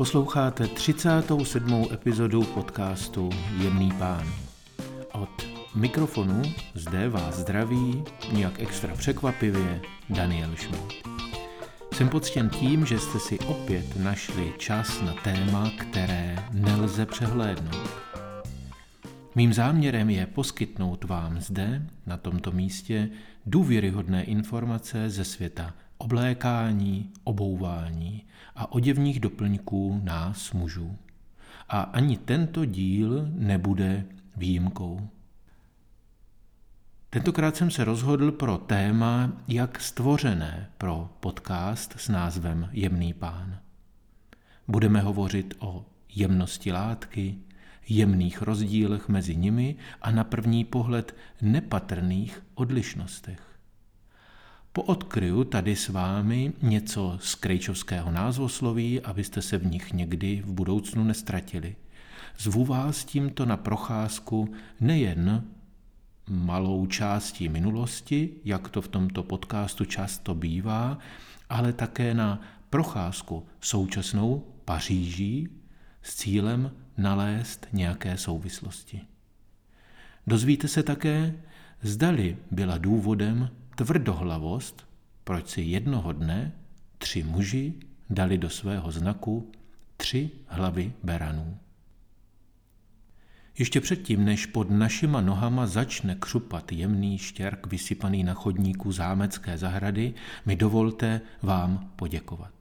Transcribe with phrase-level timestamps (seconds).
[0.00, 1.86] Posloucháte 37.
[1.92, 3.30] epizodu podcastu
[3.62, 4.26] Jemný pán.
[5.12, 6.42] Od mikrofonu
[6.74, 9.80] zde vás zdraví, nějak extra překvapivě,
[10.10, 10.94] Daniel Schmidt.
[11.92, 17.90] Jsem poctěn tím, že jste si opět našli čas na téma, které nelze přehlédnout.
[19.34, 23.08] Mým záměrem je poskytnout vám zde, na tomto místě,
[23.46, 28.24] důvěryhodné informace ze světa oblékání, obouvání
[28.56, 30.96] a oděvních doplňků nás mužů.
[31.68, 34.04] A ani tento díl nebude
[34.36, 35.08] výjimkou.
[37.10, 43.58] Tentokrát jsem se rozhodl pro téma, jak stvořené pro podcast s názvem Jemný pán.
[44.68, 47.38] Budeme hovořit o jemnosti látky,
[47.88, 53.49] jemných rozdílech mezi nimi a na první pohled nepatrných odlišnostech.
[54.72, 61.04] Poodkryju tady s vámi něco z krejčovského názvosloví, abyste se v nich někdy v budoucnu
[61.04, 61.76] nestratili.
[62.38, 65.44] Zvu vás tímto na procházku nejen
[66.28, 70.98] malou částí minulosti, jak to v tomto podcastu často bývá,
[71.48, 75.48] ale také na procházku současnou Paříží
[76.02, 79.00] s cílem nalézt nějaké souvislosti.
[80.26, 81.34] Dozvíte se také,
[81.82, 84.88] zdali byla důvodem tvrdohlavost,
[85.24, 86.52] proč si jednoho dne
[86.98, 87.74] tři muži
[88.10, 89.52] dali do svého znaku
[89.96, 91.58] tři hlavy beranů.
[93.58, 100.14] Ještě předtím, než pod našima nohama začne křupat jemný štěrk vysypaný na chodníku zámecké zahrady,
[100.46, 102.52] mi dovolte vám poděkovat.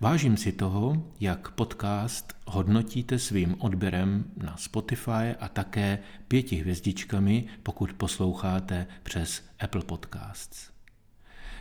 [0.00, 7.92] Vážím si toho, jak podcast hodnotíte svým odběrem na Spotify a také pěti hvězdičkami, pokud
[7.92, 10.70] posloucháte přes Apple Podcasts.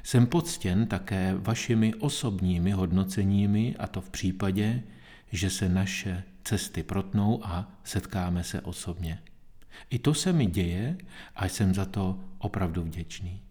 [0.03, 4.83] Jsem poctěn také vašimi osobními hodnoceními a to v případě,
[5.31, 9.19] že se naše cesty protnou a setkáme se osobně.
[9.89, 10.97] I to se mi děje
[11.35, 13.41] a jsem za to opravdu vděčný.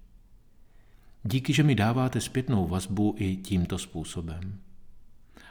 [1.23, 4.64] Díky, že mi dáváte zpětnou vazbu i tímto způsobem.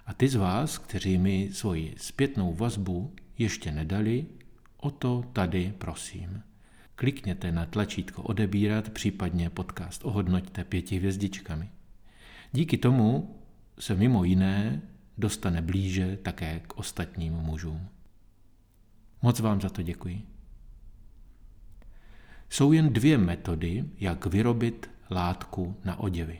[0.06, 4.26] A ty z vás, kteří mi svoji zpětnou vazbu ještě nedali,
[4.78, 6.44] o to tady prosím.
[6.96, 11.70] Klikněte na tlačítko odebírat, případně podcast ohodnoťte pěti hvězdičkami.
[12.52, 13.40] Díky tomu
[13.80, 14.82] se mimo jiné
[15.18, 17.88] dostane blíže také k ostatním mužům.
[19.22, 20.22] Moc vám za to děkuji.
[22.50, 26.40] Jsou jen dvě metody, jak vyrobit látku na oděvy.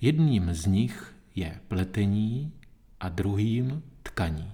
[0.00, 2.52] Jedním z nich je pletení
[3.00, 4.52] a druhým tkaní.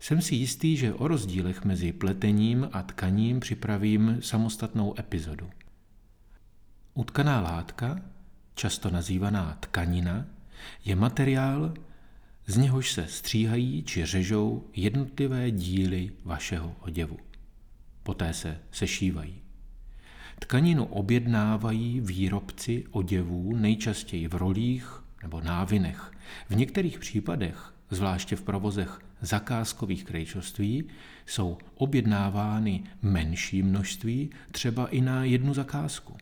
[0.00, 5.50] Jsem si jistý, že o rozdílech mezi pletením a tkaním připravím samostatnou epizodu.
[6.94, 8.00] Utkaná látka,
[8.54, 10.26] často nazývaná tkanina,
[10.84, 11.74] je materiál,
[12.46, 17.18] z něhož se stříhají či řežou jednotlivé díly vašeho oděvu.
[18.02, 19.42] Poté se sešívají.
[20.38, 26.12] Tkaninu objednávají výrobci oděvů nejčastěji v rolích nebo návinech.
[26.48, 30.84] V některých případech, zvláště v provozech zakázkových krejčoství,
[31.26, 36.16] jsou objednávány menší množství, třeba i na jednu zakázku.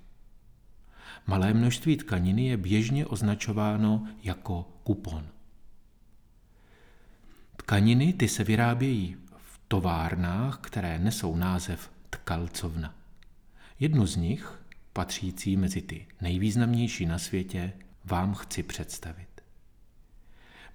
[1.26, 5.26] Malé množství tkaniny je běžně označováno jako kupon.
[7.56, 12.94] Tkaniny ty se vyrábějí v továrnách, které nesou název tkalcovna.
[13.80, 14.60] Jednu z nich,
[14.92, 17.72] patřící mezi ty nejvýznamnější na světě,
[18.10, 19.28] vám chci představit.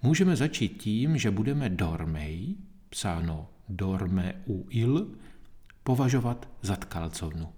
[0.02, 2.54] Můžeme začít tím, že budeme dormej,
[2.90, 5.06] psáno dorme u il,
[5.82, 7.52] považovat za tkalcovnu.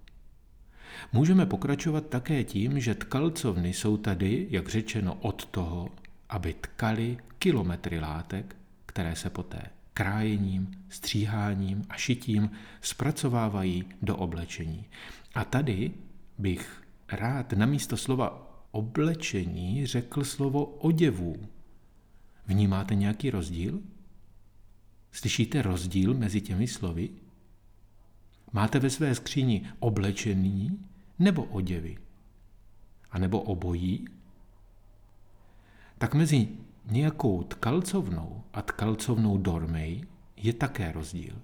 [1.13, 5.89] Můžeme pokračovat také tím, že tkalcovny jsou tady, jak řečeno, od toho,
[6.29, 8.55] aby tkali kilometry látek,
[8.85, 9.61] které se poté
[9.93, 12.51] krájením, stříháním a šitím
[12.81, 14.85] zpracovávají do oblečení.
[15.35, 15.91] A tady
[16.37, 18.46] bych rád na místo slova
[18.77, 21.35] oblečení řekl slovo oděvů.
[22.45, 23.81] Vnímáte nějaký rozdíl?
[25.11, 27.09] Slyšíte rozdíl mezi těmi slovy?
[28.51, 30.79] Máte ve své skříni oblečení
[31.19, 31.97] nebo oděvy?
[33.11, 34.05] A nebo obojí?
[35.97, 36.47] Tak mezi
[36.85, 40.03] nějakou tkalcovnou a tkalcovnou dormej
[40.37, 41.35] je také rozdíl.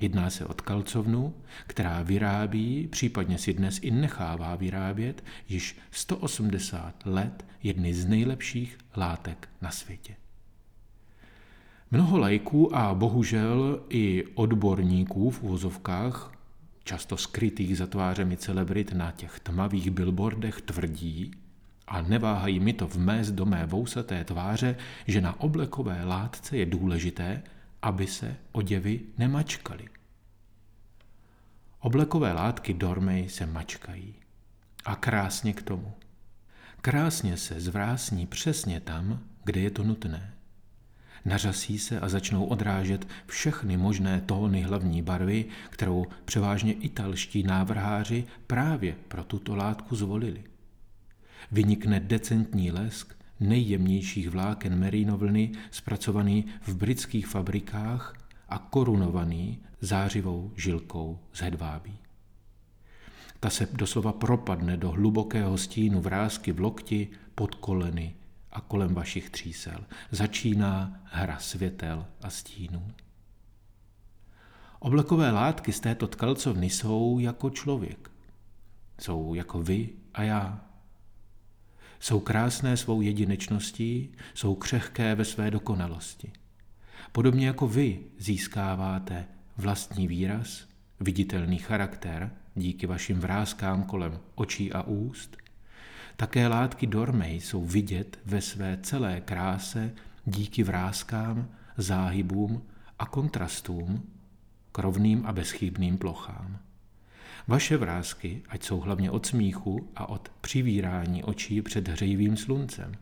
[0.00, 1.34] Jedná se o tkalcovnu,
[1.66, 9.48] která vyrábí, případně si dnes i nechává vyrábět, již 180 let jedny z nejlepších látek
[9.62, 10.14] na světě.
[11.90, 16.32] Mnoho lajků a bohužel i odborníků v úvozovkách,
[16.84, 21.30] často skrytých za tvářemi celebrit na těch tmavých billboardech, tvrdí,
[21.88, 27.42] a neváhají mi to vmést do mé vousaté tváře, že na oblekové látce je důležité,
[27.82, 29.88] aby se oděvy nemačkaly.
[31.80, 34.14] Oblekové látky Dormej se mačkají.
[34.84, 35.94] A krásně k tomu.
[36.80, 40.34] Krásně se zvrásní přesně tam, kde je to nutné.
[41.24, 48.96] Nařasí se a začnou odrážet všechny možné tóny hlavní barvy, kterou převážně italští návrháři právě
[49.08, 50.44] pro tuto látku zvolili.
[51.52, 58.14] Vynikne decentní lesk nejjemnějších vláken merinovlny zpracovaný v britských fabrikách
[58.48, 61.98] a korunovaný zářivou žilkou z hedvábí.
[63.40, 68.14] Ta se doslova propadne do hlubokého stínu vrázky v lokti, pod koleny
[68.52, 69.84] a kolem vašich třísel.
[70.10, 72.82] Začíná hra světel a stínů.
[74.78, 78.10] Oblekové látky z této tkalcovny jsou jako člověk.
[79.00, 80.67] Jsou jako vy a já.
[82.00, 86.32] Jsou krásné svou jedinečností, jsou křehké ve své dokonalosti.
[87.12, 90.66] Podobně jako vy získáváte vlastní výraz,
[91.00, 95.36] viditelný charakter díky vašim vrázkám kolem očí a úst,
[96.16, 102.62] také látky Dormej jsou vidět ve své celé kráse díky vrázkám, záhybům
[102.98, 104.10] a kontrastům
[104.72, 106.58] k rovným a bezchybným plochám.
[107.46, 112.92] Vaše vrázky, ať jsou hlavně od smíchu a od přivírání očí před hřejivým sluncem.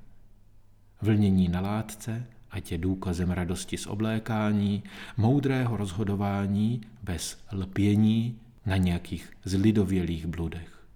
[1.03, 4.83] Vlnění na látce, ať je důkazem radosti z oblékání,
[5.17, 10.87] moudrého rozhodování bez lpění na nějakých zlidovělých bludech.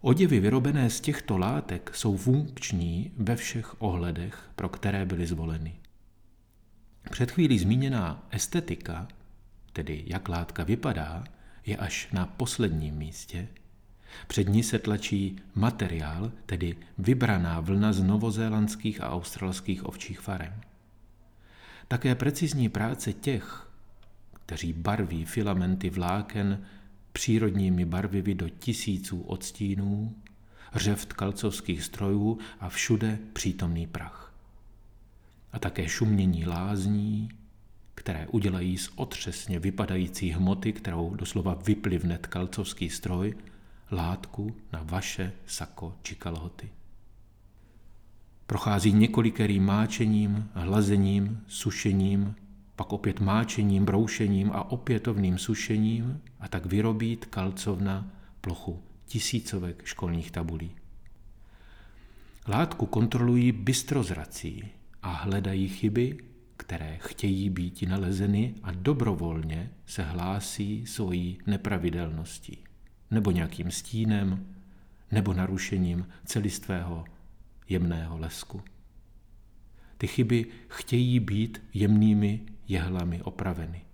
[0.00, 5.74] Oděvy vyrobené z těchto látek jsou funkční ve všech ohledech, pro které byly zvoleny.
[7.10, 9.08] Před chvílí zmíněná estetika,
[9.72, 11.24] tedy jak látka vypadá,
[11.66, 13.48] je až na posledním místě.
[14.26, 20.60] Před ní se tlačí materiál, tedy vybraná vlna z novozélandských a australských ovčích farem.
[21.88, 23.70] Také precizní práce těch,
[24.46, 26.64] kteří barví filamenty vláken
[27.12, 30.14] přírodními barvivy do tisíců odstínů,
[30.74, 34.34] řev kalcovských strojů a všude přítomný prach.
[35.52, 37.28] A také šumění lázní,
[37.94, 43.34] které udělají z otřesně vypadající hmoty, kterou doslova vyplivne tkalcovský stroj,
[43.90, 46.68] látku na vaše sako či kalhoty.
[48.46, 52.34] Prochází několikerým máčením, hlazením, sušením,
[52.76, 60.70] pak opět máčením, broušením a opětovným sušením a tak vyrobí tkalcovna plochu tisícovek školních tabulí.
[62.48, 64.64] Látku kontrolují bystrozrací
[65.02, 66.18] a hledají chyby,
[66.56, 72.67] které chtějí být nalezeny a dobrovolně se hlásí svojí nepravidelností
[73.10, 74.54] nebo nějakým stínem
[75.10, 77.04] nebo narušením celistvého
[77.68, 78.62] jemného lesku.
[79.98, 83.84] Ty chyby chtějí být jemnými jehlami opraveny.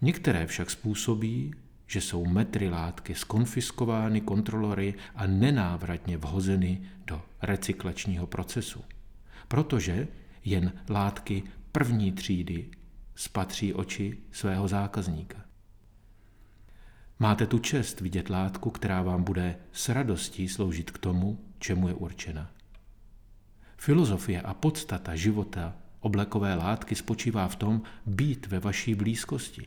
[0.00, 1.54] Některé však způsobí,
[1.86, 8.84] že jsou metry látky skonfiskovány kontrolory a nenávratně vhozeny do recyklačního procesu,
[9.48, 10.08] protože
[10.44, 11.42] jen látky
[11.72, 12.70] první třídy
[13.14, 15.51] spatří oči svého zákazníka.
[17.22, 21.94] Máte tu čest vidět látku, která vám bude s radostí sloužit k tomu, čemu je
[21.94, 22.50] určena.
[23.76, 29.66] Filozofie a podstata života oblekové látky spočívá v tom být ve vaší blízkosti,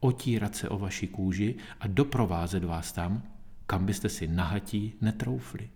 [0.00, 3.22] otírat se o vaši kůži a doprovázet vás tam,
[3.66, 5.70] kam byste si nahatí netroufli.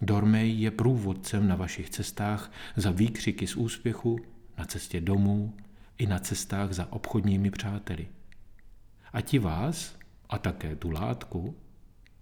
[0.00, 4.18] Dormej je průvodcem na vašich cestách za výkřiky z úspěchu,
[4.58, 5.56] na cestě domů
[5.98, 8.08] i na cestách za obchodními přáteli.
[9.12, 9.98] A ti vás,
[10.28, 11.56] a také tu látku,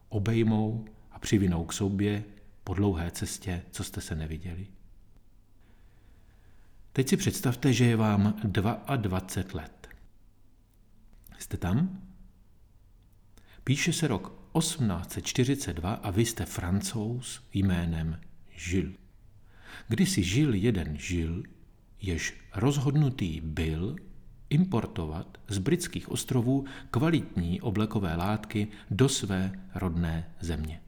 [0.09, 2.25] obejmou a přivinou k sobě
[2.65, 4.67] po dlouhé cestě, co jste se neviděli.
[6.93, 9.89] Teď si představte, že je vám 22 let.
[11.39, 12.03] Jste tam?
[13.65, 18.21] Píše se rok 1842 a vy jste francouz jménem
[18.57, 18.93] Žil.
[19.89, 21.43] Kdysi žil jeden žil,
[22.03, 23.97] jež rozhodnutý byl
[24.51, 30.81] importovat z britských ostrovů kvalitní oblekové látky do své rodné země.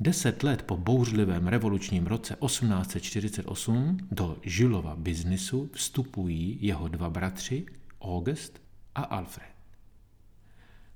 [0.00, 7.66] Deset let po bouřlivém revolučním roce 1848 do Žilova biznisu vstupují jeho dva bratři,
[8.00, 8.60] August
[8.94, 9.50] a Alfred.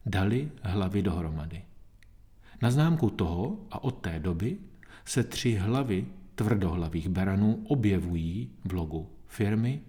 [0.07, 1.63] Dali hlavy dohromady.
[2.63, 4.59] Na známku toho a od té doby
[5.05, 9.81] se tři hlavy tvrdohlavých beranů objevují v logu firmy,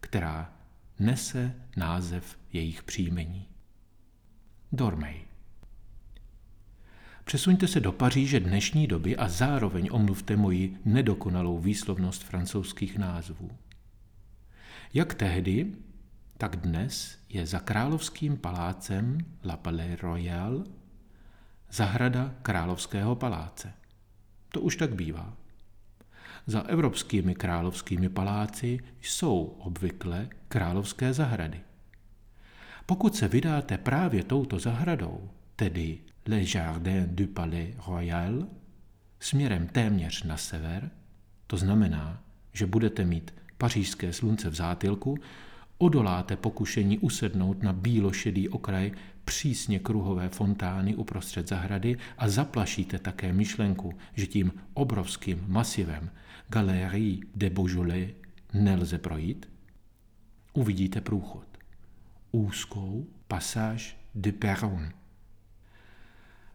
[0.00, 0.52] která
[1.04, 3.48] nese název jejich příjmení.
[4.72, 5.24] Dormej.
[7.24, 13.50] Přesuňte se do Paříže dnešní doby a zároveň omluvte moji nedokonalou výslovnost francouzských názvů.
[14.94, 15.72] Jak tehdy,
[16.38, 20.64] tak dnes je za královským palácem La Palais Royal
[21.70, 23.72] zahrada královského paláce.
[24.48, 25.36] To už tak bývá.
[26.46, 31.60] Za evropskými královskými paláci jsou obvykle královské zahrady.
[32.86, 38.46] Pokud se vydáte právě touto zahradou, tedy Le Jardin du Palais Royal,
[39.20, 40.90] směrem téměř na sever,
[41.46, 42.22] to znamená,
[42.52, 45.18] že budete mít pařížské slunce v zátilku,
[45.78, 48.92] odoláte pokušení usednout na bílošedý okraj
[49.24, 56.10] přísně kruhové fontány uprostřed zahrady a zaplašíte také myšlenku, že tím obrovským masivem
[56.48, 58.10] Galerie de Beaujolais
[58.52, 59.48] nelze projít,
[60.52, 61.46] uvidíte průchod.
[62.32, 64.88] Úzkou Passage de Perron.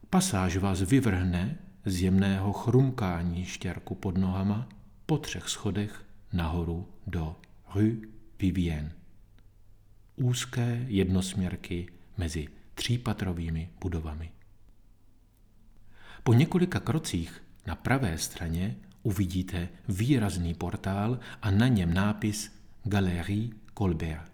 [0.09, 4.69] Pasáž vás vyvrhne z jemného chrumkání štěrku pod nohama
[5.05, 7.35] po třech schodech nahoru do
[7.75, 7.95] Rue
[8.39, 8.91] Vivienne.
[10.15, 12.47] Úzké jednosměrky mezi
[12.77, 14.31] třípatrovými budovami.
[16.23, 22.51] Po několika krocích na pravé straně uvidíte výrazný portál a na něm nápis
[22.83, 24.31] Galerie Colbert.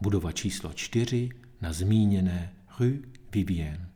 [0.00, 1.28] Budova číslo 4
[1.60, 2.98] na zmíněné Rue
[3.32, 3.88] Vivienne.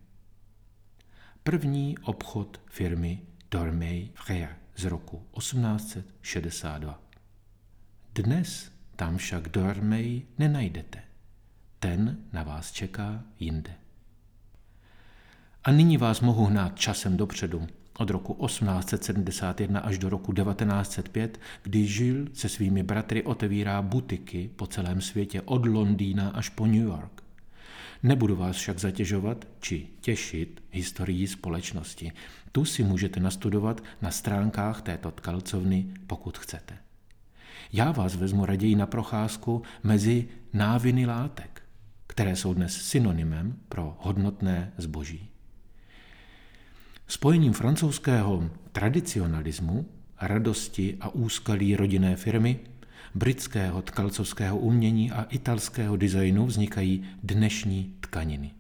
[1.42, 7.02] První obchod firmy Dormey Frère z roku 1862.
[8.14, 11.13] Dnes tam však Dormey nenajdete.
[11.84, 13.70] Ten na vás čeká jinde.
[15.64, 17.66] A nyní vás mohu hnát časem dopředu,
[17.98, 24.66] od roku 1871 až do roku 1905, kdy žil se svými bratry otevírá butiky po
[24.66, 27.22] celém světě od Londýna až po New York.
[28.02, 32.12] Nebudu vás však zatěžovat či těšit historií společnosti.
[32.52, 36.78] Tu si můžete nastudovat na stránkách této tkalcovny, pokud chcete.
[37.72, 41.53] Já vás vezmu raději na procházku mezi náviny látek,
[42.14, 45.28] které jsou dnes synonymem pro hodnotné zboží.
[47.06, 49.86] Spojením francouzského tradicionalismu,
[50.20, 52.60] radosti a úskalí rodinné firmy,
[53.14, 58.50] britského tkalcovského umění a italského designu vznikají dnešní tkaniny.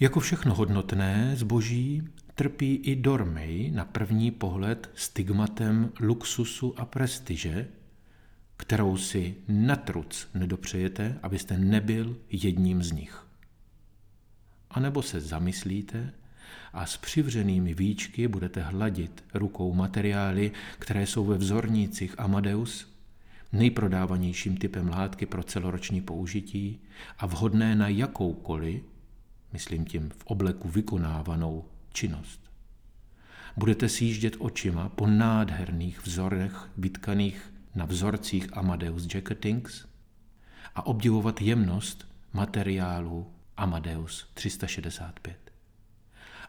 [0.00, 2.02] Jako všechno hodnotné zboží
[2.34, 7.66] trpí i Dormej na první pohled stigmatem luxusu a prestiže,
[8.56, 13.26] kterou si natruc nedopřejete, abyste nebyl jedním z nich.
[14.70, 16.12] A nebo se zamyslíte
[16.72, 22.94] a s přivřenými víčky budete hladit rukou materiály, které jsou ve vzornících Amadeus,
[23.52, 26.80] nejprodávanějším typem látky pro celoroční použití
[27.18, 28.82] a vhodné na jakoukoliv,
[29.52, 32.40] myslím tím v obleku vykonávanou, činnost.
[33.56, 39.86] Budete sjíždět očima po nádherných vzorech vytkaných na vzorcích Amadeus Jacketings
[40.74, 43.26] a obdivovat jemnost materiálu
[43.56, 45.36] Amadeus 365.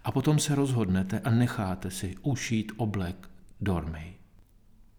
[0.04, 3.30] A potom se rozhodnete a necháte si ušít oblek
[3.62, 4.14] Dormey.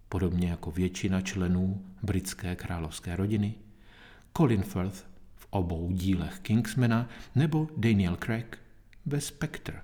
[0.09, 3.55] Podobně jako většina členů britské královské rodiny,
[4.37, 5.07] Colin Firth
[5.37, 8.59] v obou dílech Kingsmana nebo Daniel Craig
[9.07, 9.83] ve Spectre.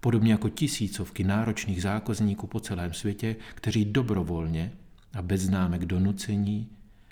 [0.00, 4.72] Podobně jako tisícovky náročných zákozníků po celém světě, kteří dobrovolně
[5.12, 6.68] a bez známek donucení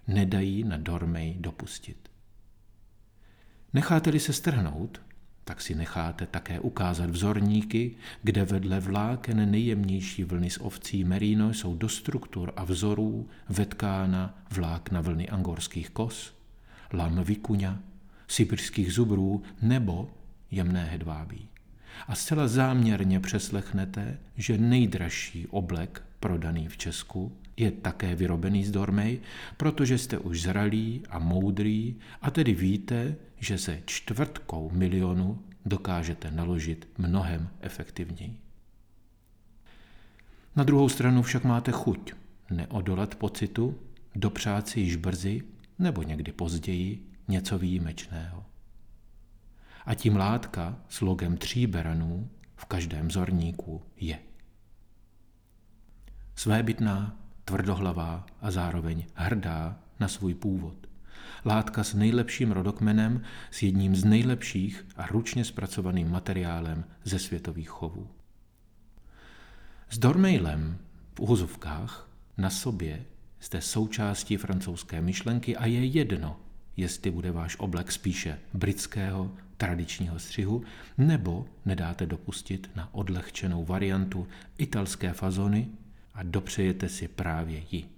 [0.07, 2.09] nedají na Dormej dopustit.
[3.73, 5.01] Necháte-li se strhnout,
[5.45, 11.77] tak si necháte také ukázat vzorníky, kde vedle vláken nejjemnější vlny z ovcí merino jsou
[11.77, 16.35] do struktur a vzorů vetkána vlákna vlny angorských kos,
[16.93, 17.79] lam vikuňa,
[18.29, 20.11] sibirských zubrů nebo
[20.51, 21.49] jemné hedvábí.
[22.09, 29.21] A zcela záměrně přeslechnete, že nejdražší oblek prodaný v Česku je také vyrobený z Dormej,
[29.57, 36.89] protože jste už zralí a moudrý a tedy víte, že se čtvrtkou milionu dokážete naložit
[36.99, 38.37] mnohem efektivněji.
[40.57, 42.13] Na druhou stranu však máte chuť
[42.51, 43.79] neodolat pocitu,
[44.15, 45.43] dopřát si již brzy
[45.79, 48.45] nebo někdy později něco výjimečného.
[49.87, 54.19] A tím látka s logem tří beranů v každém zorníku je.
[56.35, 60.75] Svébytná, tvrdohlavá a zároveň hrdá na svůj původ.
[61.45, 68.09] Látka s nejlepším rodokmenem, s jedním z nejlepších a ručně zpracovaným materiálem ze světových chovů.
[69.91, 70.79] S Dormeilem
[71.15, 73.05] v úzovkách na sobě
[73.41, 76.41] jste součástí francouzské myšlenky a je jedno,
[76.77, 80.63] jestli bude váš oblek spíše britského tradičního střihu,
[80.99, 84.27] nebo nedáte dopustit na odlehčenou variantu
[84.59, 85.69] italské fazony
[86.17, 87.89] a dopřejete si právě ji.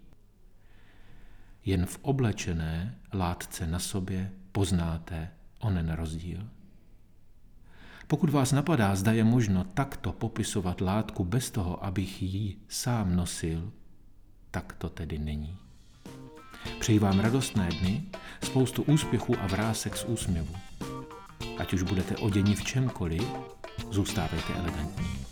[1.65, 6.49] Jen v oblečené látce na sobě poznáte onen rozdíl.
[8.07, 13.73] Pokud vás napadá, zda je možno takto popisovat látku bez toho, abych ji sám nosil,
[14.51, 15.57] tak to tedy není.
[16.81, 18.05] Přeji vám radostné dny,
[18.45, 20.55] spoustu úspěchů a vrásek z úsměvu.
[21.59, 23.23] Ať už budete oděni v čemkoliv,
[23.91, 25.28] zůstávejte elegantní.